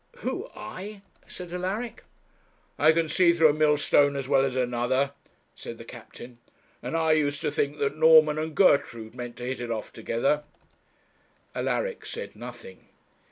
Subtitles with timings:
[0.25, 2.01] 'Who I?' said Alaric.
[2.79, 5.11] 'I can see through a millstone as well as another,'
[5.53, 6.39] said the captain;
[6.81, 10.41] 'and I used to think that Norman and Gertrude meant to hit it off together.'
[11.53, 12.87] Alaric said nothing.